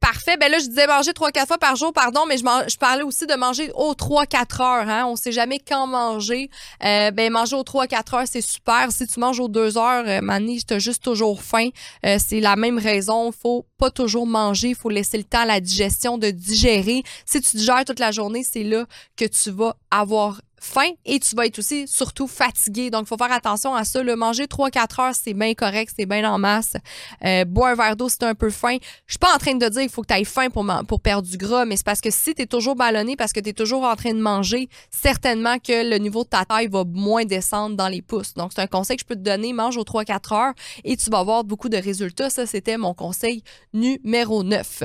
[0.00, 0.36] Parfait.
[0.36, 3.26] Ben là, je disais manger 3-4 fois par jour, pardon, mais je, je parlais aussi
[3.26, 4.88] de manger aux 3-4 heures.
[4.88, 5.06] Hein?
[5.06, 6.50] On sait jamais quand manger.
[6.84, 8.90] Euh, ben manger aux 3-4 heures, c'est super.
[8.90, 10.20] Si tu manges aux 2 heures, euh,
[10.66, 11.68] tu as juste toujours faim.
[12.04, 13.32] Euh, c'est la même raison.
[13.32, 14.74] faut pas toujours manger.
[14.74, 17.02] Faut laisser le temps à la digestion de digérer.
[17.24, 18.84] Si tu digères toute la journée, c'est là
[19.16, 22.90] que tu vas avoir faim et tu vas être aussi surtout fatigué.
[22.90, 24.02] Donc, il faut faire attention à ça.
[24.02, 26.74] Le manger 3-4 heures, c'est bien correct, c'est bien en masse.
[27.24, 28.76] Euh, bois un verre d'eau si t'es un peu faim.
[29.06, 31.00] Je suis pas en train de dire qu'il faut que tu aies faim pour, pour
[31.00, 33.50] perdre du gras, mais c'est parce que si tu es toujours ballonné, parce que tu
[33.50, 37.24] es toujours en train de manger, certainement que le niveau de ta taille va moins
[37.24, 38.34] descendre dans les pouces.
[38.34, 39.52] Donc, c'est un conseil que je peux te donner.
[39.52, 42.30] Mange aux 3-4 heures et tu vas avoir beaucoup de résultats.
[42.30, 43.42] Ça, c'était mon conseil
[43.72, 44.84] numéro 9.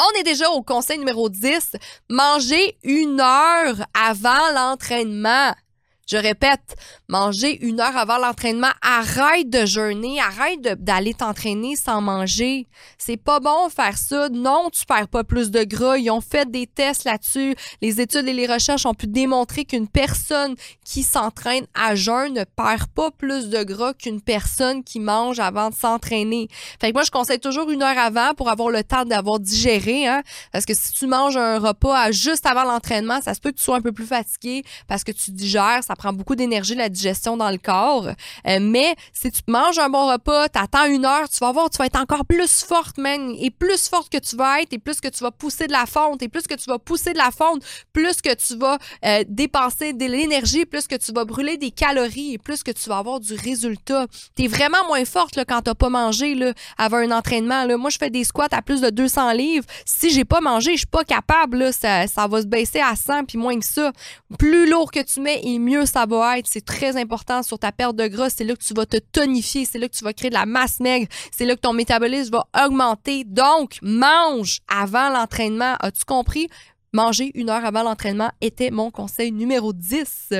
[0.00, 1.72] On est déjà au conseil numéro 10.
[2.08, 5.52] Manger une heure avant l'entraînement.
[6.10, 6.74] Je répète,
[7.08, 8.70] manger une heure avant l'entraînement.
[8.80, 12.66] Arrête de jeûner, arrête d'aller t'entraîner sans manger.
[12.96, 14.30] C'est pas bon faire ça.
[14.30, 15.98] Non, tu perds pas plus de gras.
[15.98, 17.54] Ils ont fait des tests là-dessus.
[17.82, 22.44] Les études et les recherches ont pu démontrer qu'une personne qui s'entraîne à jeûne ne
[22.44, 26.48] perd pas plus de gras qu'une personne qui mange avant de s'entraîner.
[26.80, 30.06] Fait que moi, je conseille toujours une heure avant pour avoir le temps d'avoir digéré,
[30.06, 30.22] hein.
[30.52, 33.64] Parce que si tu manges un repas juste avant l'entraînement, ça se peut que tu
[33.64, 37.50] sois un peu plus fatigué parce que tu digères, prend beaucoup d'énergie, la digestion dans
[37.50, 38.06] le corps.
[38.46, 41.76] Euh, mais si tu manges un bon repas, t'attends une heure, tu vas voir, tu
[41.76, 43.34] vas être encore plus forte, man.
[43.38, 45.84] Et plus forte que tu vas être, et plus que tu vas pousser de la
[45.84, 49.24] fonte, et plus que tu vas pousser de la fonte, plus que tu vas euh,
[49.28, 52.98] dépenser de l'énergie, plus que tu vas brûler des calories, et plus que tu vas
[52.98, 54.06] avoir du résultat.
[54.34, 57.64] T'es vraiment moins forte là, quand t'as pas mangé là, avant un entraînement.
[57.64, 57.76] Là.
[57.76, 59.66] Moi, je fais des squats à plus de 200 livres.
[59.84, 61.58] Si j'ai pas mangé, je suis pas capable.
[61.58, 63.92] Là, ça, ça va se baisser à 100 puis moins que ça.
[64.38, 66.34] Plus lourd que tu mets et mieux ça va.
[66.44, 68.30] C'est très important sur ta perte de gras.
[68.30, 69.64] C'est là que tu vas te tonifier.
[69.64, 71.06] C'est là que tu vas créer de la masse maigre.
[71.36, 73.24] C'est là que ton métabolisme va augmenter.
[73.24, 75.74] Donc, mange avant l'entraînement.
[75.80, 76.48] As-tu compris?
[76.92, 80.32] Manger une heure avant l'entraînement était mon conseil numéro 10.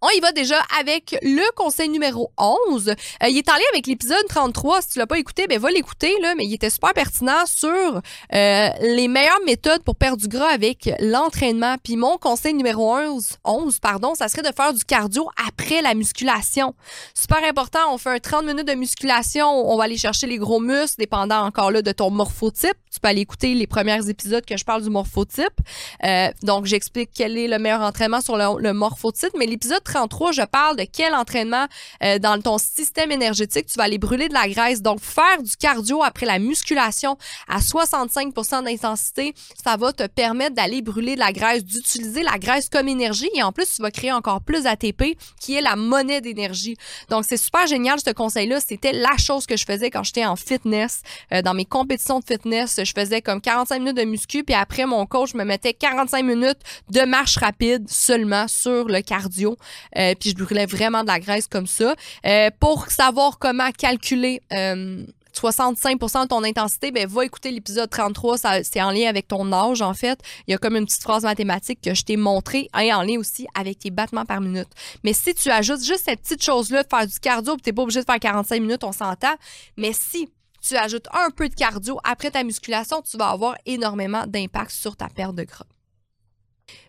[0.00, 2.90] On y va déjà avec le conseil numéro 11.
[2.90, 4.82] Euh, il est en lien avec l'épisode 33.
[4.82, 7.70] Si tu l'as pas écouté, ben va l'écouter là, mais il était super pertinent sur
[7.70, 11.76] euh, les meilleures méthodes pour perdre du gras avec l'entraînement.
[11.82, 15.94] Puis mon conseil numéro 11, 11 pardon, ça serait de faire du cardio après la
[15.94, 16.74] musculation.
[17.14, 20.60] Super important, on fait un 30 minutes de musculation, on va aller chercher les gros
[20.60, 22.76] muscles dépendant encore là de ton morphotype.
[22.92, 25.58] Tu peux aller écouter les premiers épisodes que je parle du morphotype.
[26.04, 30.32] Euh, donc j'explique quel est le meilleur entraînement sur le, le morphotype, mais l'épisode 33,
[30.32, 31.66] je parle de quel entraînement
[32.02, 34.82] euh, dans ton système énergétique tu vas aller brûler de la graisse.
[34.82, 37.16] Donc, faire du cardio après la musculation
[37.48, 42.68] à 65% d'intensité, ça va te permettre d'aller brûler de la graisse, d'utiliser la graisse
[42.68, 46.20] comme énergie et en plus, tu vas créer encore plus ATP qui est la monnaie
[46.20, 46.76] d'énergie.
[47.08, 48.60] Donc, c'est super génial ce conseil-là.
[48.60, 51.02] C'était la chose que je faisais quand j'étais en fitness.
[51.32, 54.86] Euh, dans mes compétitions de fitness, je faisais comme 45 minutes de muscu puis après,
[54.86, 56.58] mon coach me mettait 45 minutes
[56.90, 59.56] de marche rapide seulement sur le cardio.
[59.98, 61.94] Euh, puis je brûlais vraiment de la graisse comme ça.
[62.26, 68.38] Euh, pour savoir comment calculer euh, 65 de ton intensité, ben va écouter l'épisode 33,
[68.62, 70.20] c'est en lien avec ton âge en fait.
[70.46, 73.18] Il y a comme une petite phrase mathématique que je t'ai montrée et en lien
[73.18, 74.68] aussi avec tes battements par minute.
[75.02, 77.82] Mais si tu ajoutes juste cette petite chose-là de faire du cardio, tu n'es pas
[77.82, 79.34] obligé de faire 45 minutes, on s'entend,
[79.76, 80.28] mais si
[80.60, 84.96] tu ajoutes un peu de cardio après ta musculation, tu vas avoir énormément d'impact sur
[84.96, 85.66] ta perte de gras.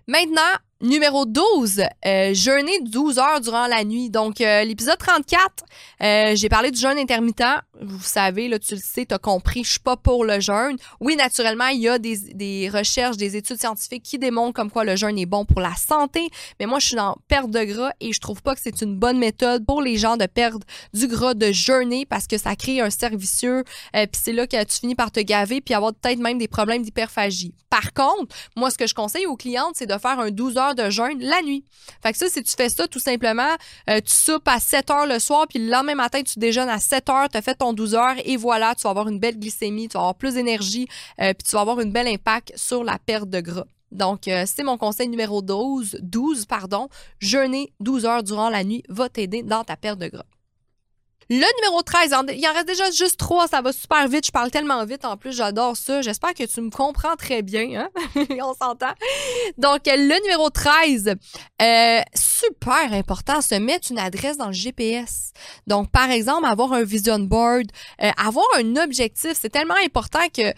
[0.07, 4.09] Maintenant, Numéro 12, euh, jeûner 12 heures durant la nuit.
[4.09, 5.63] Donc, euh, l'épisode 34,
[6.03, 7.41] euh, j'ai parlé du jeûne intermittent.
[7.81, 10.75] Vous savez, là, tu le sais, tu as compris, je suis pas pour le jeûne.
[10.99, 14.97] Oui, naturellement, il y a des, recherches, des études scientifiques qui démontrent comme quoi le
[14.97, 16.29] jeûne est bon pour la santé.
[16.59, 18.97] Mais moi, je suis dans perte de gras et je trouve pas que c'est une
[18.97, 22.81] bonne méthode pour les gens de perdre du gras, de jeûner parce que ça crée
[22.81, 23.63] un cercle vicieux.
[23.93, 26.83] puis c'est là que tu finis par te gaver puis avoir peut-être même des problèmes
[26.83, 27.53] d'hyperphagie.
[27.69, 30.75] Par contre, moi, ce que je conseille aux clientes, c'est de faire un 12 heures
[30.75, 31.65] de jeûne la nuit.
[32.03, 33.55] Fait que ça, si tu fais ça, tout simplement,
[33.89, 36.79] euh, tu soupes à 7 heures le soir, puis le lendemain matin, tu déjeunes à
[36.79, 39.39] 7 heures, tu as fait ton 12 heures, et voilà, tu vas avoir une belle
[39.39, 40.87] glycémie, tu vas avoir plus d'énergie,
[41.21, 43.65] euh, puis tu vas avoir une belle impact sur la perte de gras.
[43.91, 46.89] Donc, euh, c'est mon conseil numéro 12, 12, pardon.
[47.19, 50.25] Jeûner 12 heures durant la nuit va t'aider dans ta perte de gras.
[51.29, 54.27] Le numéro 13, il en reste déjà juste trois, ça va super vite.
[54.27, 56.03] Je parle tellement vite en plus, j'adore ça.
[56.03, 57.87] J'espère que tu me comprends très bien.
[57.87, 57.89] Hein?
[58.41, 58.93] On s'entend.
[59.57, 61.15] Donc, le numéro 13,
[61.61, 65.31] euh, super important, se mettre une adresse dans le GPS.
[65.65, 67.65] Donc, par exemple, avoir un vision board,
[68.03, 69.33] euh, avoir un objectif.
[69.33, 70.53] C'est tellement important que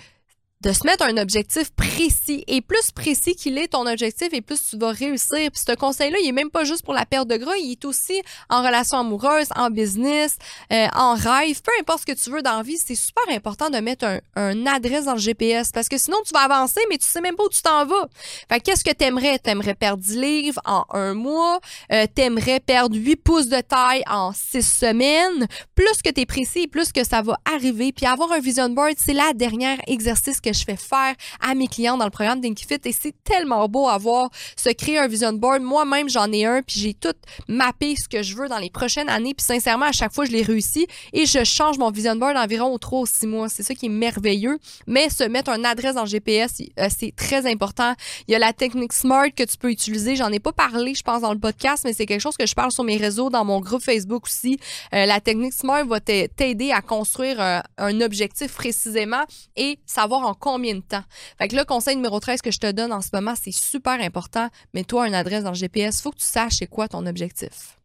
[0.62, 2.44] de se mettre un objectif précis.
[2.48, 5.52] Et plus précis qu'il est ton objectif, et plus tu vas réussir.
[5.52, 7.86] Puis ce conseil-là, il est même pas juste pour la perte de gras, il est
[7.86, 10.38] aussi en relation amoureuse, en business,
[10.74, 13.70] euh, en rêve, peu importe ce que tu veux dans la vie, c'est super important
[13.70, 16.98] de mettre un, un, adresse dans le GPS parce que sinon tu vas avancer, mais
[16.98, 18.08] tu sais même pas où tu t'en vas.
[18.50, 19.40] Fait qu'est-ce que t'aimerais?
[19.40, 21.60] T'aimerais perdre 10 livres en un mois,
[21.92, 25.48] euh, t'aimerais perdre 8 pouces de taille en 6 semaines?
[25.76, 27.92] Plus que tu es précis, plus que ça va arriver.
[27.92, 31.68] Puis avoir un vision board, c'est la dernière exercice que je fais faire à mes
[31.68, 35.34] clients dans le programme d'Inkifit et c'est tellement beau à voir se créer un vision
[35.34, 35.62] board.
[35.62, 37.16] Moi-même, j'en ai un puis j'ai tout
[37.48, 40.32] mappé ce que je veux dans les prochaines années puis sincèrement, à chaque fois, je
[40.32, 43.50] l'ai réussi et je change mon vision board environ aux 3 ou 6 mois.
[43.50, 44.58] C'est ça qui est merveilleux.
[44.86, 47.94] Mais se mettre une adresse dans GPS, euh, c'est très important.
[48.28, 50.16] Il y a la technique SMART que tu peux utiliser.
[50.16, 52.56] J'en ai pas parlé, je pense, dans le podcast, mais c'est quelque chose que je
[52.56, 54.60] parle sur mes réseaux, dans mon groupe Facebook aussi.
[54.94, 59.24] Euh, la technique SMART va t'aider à construire un, un objectif précisément
[59.56, 61.04] et savoir en combien de temps.
[61.38, 64.00] Fait que le conseil numéro 13 que je te donne en ce moment, c'est super
[64.00, 64.50] important.
[64.74, 66.02] Mets-toi une adresse dans le GPS.
[66.02, 67.77] Faut que tu saches c'est quoi ton objectif.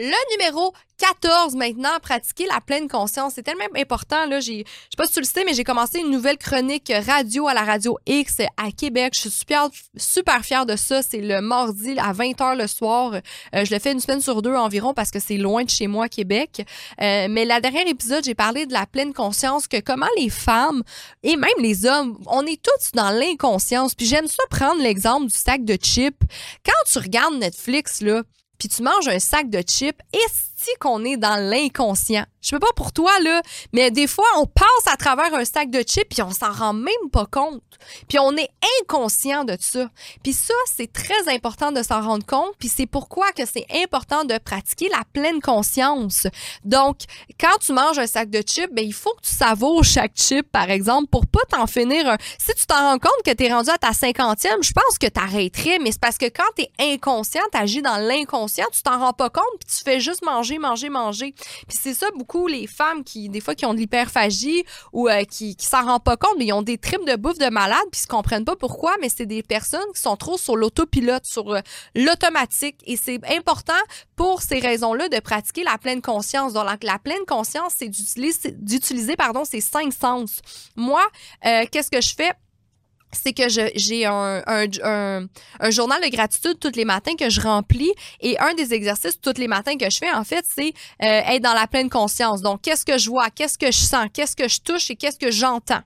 [0.00, 3.32] Le numéro 14 maintenant, pratiquer la pleine conscience.
[3.34, 4.26] C'est tellement important.
[4.26, 6.92] Là, j'ai, je sais pas si tu le sais, mais j'ai commencé une nouvelle chronique
[7.04, 9.14] radio à la radio X à Québec.
[9.14, 11.02] Je suis super, super fière de ça.
[11.02, 13.14] C'est le mardi à 20h le soir.
[13.14, 15.88] Euh, je le fais une semaine sur deux environ parce que c'est loin de chez
[15.88, 16.64] moi, Québec.
[17.00, 20.84] Euh, mais la dernière épisode, j'ai parlé de la pleine conscience, que comment les femmes
[21.24, 23.96] et même les hommes, on est tous dans l'inconscience.
[23.96, 26.22] Puis j'aime ça prendre l'exemple du sac de chips.
[26.64, 28.22] Quand tu regardes Netflix, là,
[28.58, 30.00] puis tu manges un sac de chips,
[30.80, 32.24] qu'on est dans l'inconscient?
[32.40, 33.42] Je sais pas pour toi, là,
[33.72, 36.72] mais des fois, on passe à travers un sac de chips puis on s'en rend
[36.72, 37.62] même pas compte.
[38.08, 38.48] Puis on est
[38.80, 39.88] inconscient de ça.
[40.22, 42.54] Puis ça, c'est très important de s'en rendre compte.
[42.58, 46.26] Puis c'est pourquoi que c'est important de pratiquer la pleine conscience.
[46.64, 46.98] Donc,
[47.38, 50.50] quand tu manges un sac de chips, ben, il faut que tu savoures chaque chip,
[50.50, 52.16] par exemple, pour pas t'en finir un.
[52.38, 55.06] Si tu t'en rends compte que tu es rendu à ta cinquantième, je pense que
[55.06, 58.82] tu arrêterais, mais c'est parce que quand tu es inconscient, tu agis dans l'inconscient, tu
[58.82, 61.34] t'en rends pas compte, puis tu fais juste manger, manger, manger.
[61.68, 65.24] Puis c'est ça beaucoup les femmes qui, des fois, qui ont de l'hyperphagie ou euh,
[65.24, 67.78] qui, qui s'en rendent pas compte, mais ils ont des tripes de bouffe de malade
[67.90, 71.24] puis ils se comprennent pas pourquoi, mais c'est des personnes qui sont trop sur l'autopilote,
[71.24, 71.60] sur euh,
[71.94, 72.76] l'automatique.
[72.86, 73.72] Et c'est important
[74.16, 76.52] pour ces raisons-là de pratiquer la pleine conscience.
[76.52, 80.40] Donc, la, pleine conscience, c'est d'utiliser, pardon, ces cinq sens.
[80.76, 81.02] Moi,
[81.46, 82.32] euh, qu'est-ce que je fais?
[83.12, 88.38] C'est que j'ai un, un, journal de gratitude tous les matins que je remplis et
[88.38, 91.54] un des exercices tous les matins que je fais en fait c'est euh, être dans
[91.54, 92.42] la pleine conscience.
[92.42, 95.18] Donc qu'est-ce que je vois qu'est-ce que je sens qu'est-ce que je touche et qu'est-ce
[95.18, 95.82] que j'entends.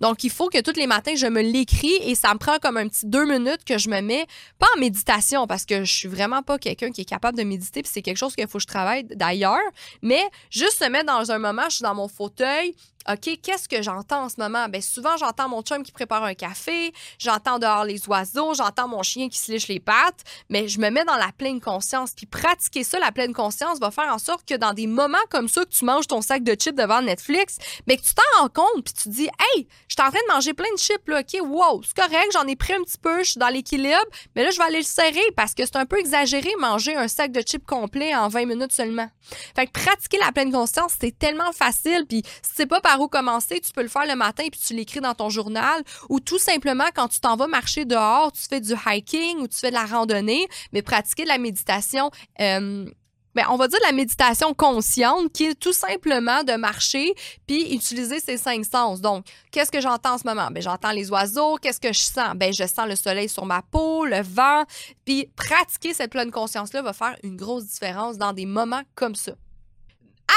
[0.00, 2.76] Donc, il faut que tous les matins, je me l'écris et ça me prend comme
[2.76, 4.26] un petit deux minutes que je me mets,
[4.58, 7.82] pas en méditation, parce que je suis vraiment pas quelqu'un qui est capable de méditer,
[7.82, 9.58] puis c'est quelque chose qu'il faut que je travaille d'ailleurs,
[10.02, 12.74] mais juste se mettre dans un moment, je suis dans mon fauteuil,
[13.10, 14.66] OK, qu'est-ce que j'entends en ce moment?
[14.68, 19.02] Bien, souvent, j'entends mon chum qui prépare un café, j'entends dehors les oiseaux, j'entends mon
[19.02, 22.12] chien qui se liche les pattes, mais je me mets dans la pleine conscience.
[22.12, 25.48] Puis pratiquer ça, la pleine conscience, va faire en sorte que dans des moments comme
[25.48, 28.48] ça, que tu manges ton sac de chips devant Netflix, mais que tu t'en rends
[28.48, 31.20] compte, puis tu dis, hey, je suis en train de manger plein de chips, là,
[31.20, 34.00] OK, wow, c'est correct, j'en ai pris un petit peu, je suis dans l'équilibre,
[34.34, 37.08] mais là, je vais aller le serrer parce que c'est un peu exagéré manger un
[37.08, 39.10] sac de chips complet en 20 minutes seulement.
[39.54, 43.60] Fait que pratiquer la pleine conscience, c'est tellement facile, puis c'est pas par où commencer,
[43.60, 46.86] tu peux le faire le matin puis tu l'écris dans ton journal ou tout simplement
[46.94, 49.86] quand tu t'en vas marcher dehors, tu fais du hiking ou tu fais de la
[49.86, 52.10] randonnée, mais pratiquer de la méditation.
[52.40, 52.86] Euh,
[53.34, 57.14] ben, on va dire la méditation consciente qui est tout simplement de marcher
[57.46, 59.00] puis utiliser ses cinq sens.
[59.00, 60.48] Donc, qu'est-ce que j'entends en ce moment?
[60.50, 61.56] Ben, j'entends les oiseaux.
[61.56, 62.34] Qu'est-ce que je sens?
[62.36, 64.64] Ben, je sens le soleil sur ma peau, le vent.
[65.04, 69.32] Puis, pratiquer cette pleine conscience-là va faire une grosse différence dans des moments comme ça.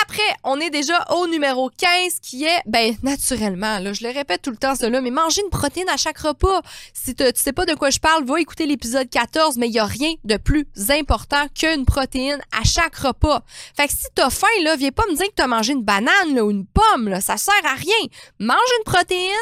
[0.10, 4.52] Après, on est déjà au numéro 15 qui est, ben, naturellement, je le répète tout
[4.52, 6.62] le temps cela, mais manger une protéine à chaque repas.
[6.94, 9.80] Si tu sais pas de quoi je parle, va écouter l'épisode 14, mais il y
[9.80, 13.44] a rien de plus important qu'une protéine à chaque repas.
[13.76, 16.40] Fait que si t'as faim, là, viens pas me dire que t'as mangé une banane,
[16.40, 18.08] ou une pomme, là, ça sert à rien.
[18.40, 19.34] Mange une protéine,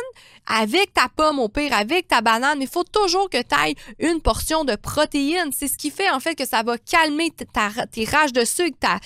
[0.47, 4.21] avec ta pomme au pire, avec ta banane, il faut toujours que tu ailles une
[4.21, 5.51] portion de protéines.
[5.51, 8.77] C'est ce qui fait en fait que ça va calmer ta, tes rages de sucre,
[8.79, 8.99] ta,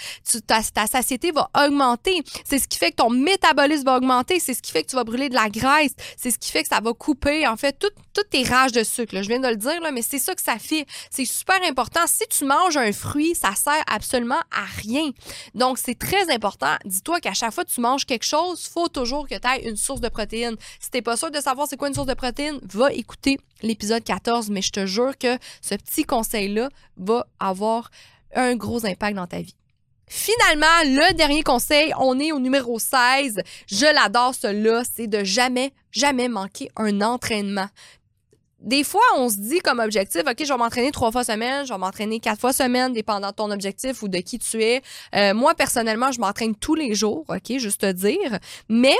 [0.48, 2.24] ta, satiété va augmenter.
[2.44, 4.40] C'est ce qui fait que ton métabolisme va augmenter.
[4.40, 5.94] C'est ce qui fait que tu vas brûler de la graisse.
[6.18, 7.78] C'est ce qui fait que ça va couper en fait
[8.20, 9.16] toutes tes rages de sucre.
[9.22, 10.86] Je viens de le dire, mais c'est ça que ça fait.
[11.10, 12.02] C'est super important.
[12.06, 15.12] Si tu manges un fruit, ça sert absolument à rien.
[15.56, 16.76] Donc, c'est très important.
[16.84, 19.78] Dis-toi qu'à chaque fois que tu manges quelque chose, faut toujours que tu aies une
[19.78, 20.58] source de protéines.
[20.82, 24.04] Si t'es pas sûr de savoir c'est quoi une source de protéines, va écouter l'épisode
[24.04, 27.90] 14, mais je te jure que ce petit conseil-là va avoir
[28.36, 29.56] un gros impact dans ta vie.
[30.12, 33.42] Finalement, le dernier conseil, on est au numéro 16.
[33.68, 37.68] Je l'adore, celui-là, c'est de jamais, jamais manquer un entraînement.
[38.62, 41.74] Des fois, on se dit comme objectif, OK, je vais m'entraîner trois fois semaine, je
[41.74, 44.82] vais m'entraîner quatre fois semaine, dépendant de ton objectif ou de qui tu es.
[45.16, 48.40] Euh, moi, personnellement, je m'entraîne tous les jours, OK, juste te dire.
[48.68, 48.96] Mais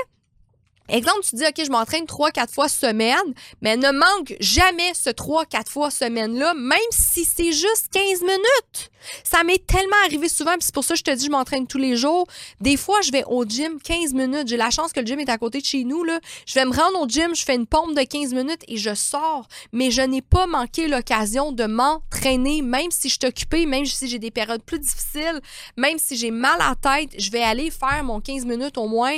[0.90, 3.16] Exemple, tu dis, OK, je m'entraîne trois, quatre fois semaine,
[3.62, 8.90] mais ne manque jamais ce trois, quatre fois semaine-là, même si c'est juste 15 minutes.
[9.24, 11.66] Ça m'est tellement arrivé souvent, puis c'est pour ça que je te dis, je m'entraîne
[11.66, 12.26] tous les jours.
[12.60, 14.48] Des fois, je vais au gym 15 minutes.
[14.48, 16.20] J'ai la chance que le gym est à côté de chez nous, là.
[16.46, 18.94] Je vais me rendre au gym, je fais une pompe de 15 minutes et je
[18.94, 19.46] sors.
[19.72, 24.08] Mais je n'ai pas manqué l'occasion de m'entraîner, même si je suis occupée, même si
[24.08, 25.40] j'ai des périodes plus difficiles,
[25.76, 28.88] même si j'ai mal à la tête, je vais aller faire mon 15 minutes au
[28.88, 29.16] moins,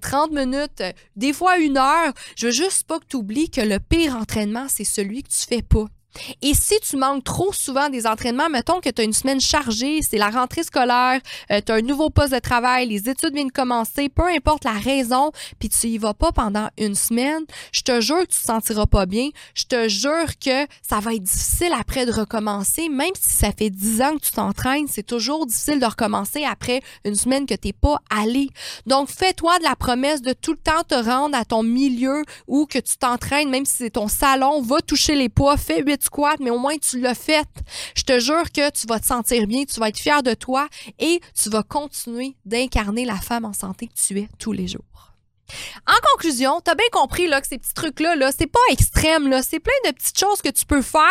[0.00, 0.82] 30 euh, minutes,
[1.16, 2.12] des fois une heure.
[2.36, 5.46] Je veux juste pas que tu oublies que le pire entraînement, c'est celui que tu
[5.46, 5.86] fais pas.
[6.42, 10.00] Et si tu manques trop souvent des entraînements, mettons que tu as une semaine chargée,
[10.02, 11.20] c'est la rentrée scolaire,
[11.50, 14.72] euh, tu as un nouveau poste de travail, les études viennent commencer, peu importe la
[14.72, 18.46] raison, puis tu y vas pas pendant une semaine, je te jure que tu te
[18.46, 19.28] sentiras pas bien.
[19.54, 23.70] Je te jure que ça va être difficile après de recommencer, même si ça fait
[23.70, 27.72] dix ans que tu t'entraînes, c'est toujours difficile de recommencer après une semaine que t'es
[27.72, 28.48] pas allé.
[28.86, 32.66] Donc, fais-toi de la promesse de tout le temps te rendre à ton milieu où
[32.66, 36.38] que tu t'entraînes, même si c'est ton salon, va toucher les poids, fais 8 squat,
[36.40, 37.48] mais au moins tu l'as fait.
[37.94, 40.68] Je te jure que tu vas te sentir bien, tu vas être fier de toi
[40.98, 45.10] et tu vas continuer d'incarner la femme en santé que tu es tous les jours.
[45.86, 49.60] En conclusion, t'as bien compris là que ces petits trucs-là, là, c'est pas extrême, c'est
[49.60, 51.02] plein de petites choses que tu peux faire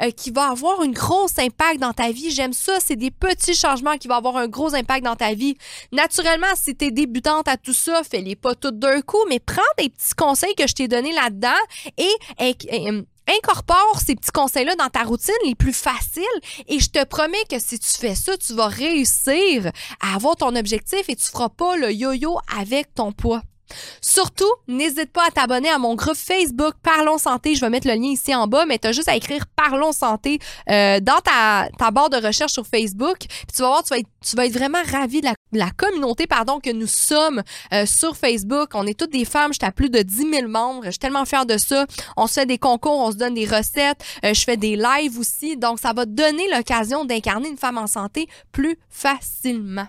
[0.00, 2.30] euh, qui vont avoir un gros impact dans ta vie.
[2.30, 5.56] J'aime ça, c'est des petits changements qui vont avoir un gros impact dans ta vie.
[5.92, 9.88] Naturellement, si t'es débutante à tout ça, fais-les pas tout d'un coup, mais prends des
[9.90, 11.50] petits conseils que je t'ai donnés là-dedans
[11.98, 16.22] et, et incorpore ces petits conseils-là dans ta routine les plus faciles
[16.68, 20.54] et je te promets que si tu fais ça, tu vas réussir à avoir ton
[20.56, 23.42] objectif et tu feras pas le yo-yo avec ton poids.
[24.00, 27.54] Surtout, n'hésite pas à t'abonner à mon groupe Facebook Parlons Santé.
[27.54, 29.92] Je vais mettre le lien ici en bas, mais tu as juste à écrire Parlons
[29.92, 30.38] Santé
[30.70, 33.18] euh, dans ta, barre de recherche sur Facebook.
[33.54, 36.60] Tu vas voir, tu vas être, tu vas être vraiment ravi de la, communauté pardon,
[36.60, 38.70] que nous sommes euh, sur Facebook.
[38.74, 39.52] On est toutes des femmes.
[39.52, 40.82] J'étais à plus de 10 000 membres.
[40.84, 41.86] Je suis tellement fière de ça.
[42.16, 44.04] On se fait des concours, on se donne des recettes.
[44.24, 45.56] Euh, je fais des lives aussi.
[45.56, 49.86] Donc, ça va te donner l'occasion d'incarner une femme en santé plus facilement.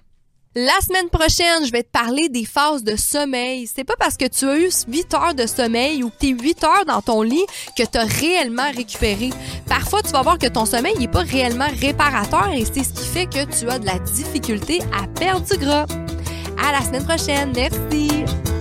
[0.56, 3.68] La semaine prochaine, je vais te parler des phases de sommeil.
[3.74, 6.30] C'est pas parce que tu as eu 8 heures de sommeil ou que tu es
[6.30, 7.44] 8 heures dans ton lit
[7.76, 9.32] que tu as réellement récupéré.
[9.68, 13.08] Parfois, tu vas voir que ton sommeil n'est pas réellement réparateur et c'est ce qui
[13.08, 15.88] fait que tu as de la difficulté à perdre du gras.
[16.64, 17.52] À la semaine prochaine.
[17.56, 18.53] Merci.